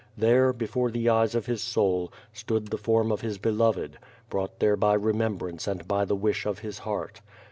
[0.17, 3.99] There, before the eyes of his soul, stood the form of his beloved,
[4.31, 7.21] brought there by remembrance and by the wish of his heart.